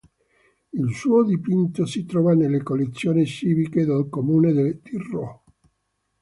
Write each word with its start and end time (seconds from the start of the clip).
Un 0.79 0.89
suo 0.89 1.23
dipinto 1.23 1.85
si 1.85 2.05
trova 2.05 2.33
nelle 2.33 2.63
collezioni 2.63 3.23
civiche 3.27 3.85
del 3.85 4.09
Comune 4.09 4.51
di 4.81 4.97
Rho. 4.97 5.43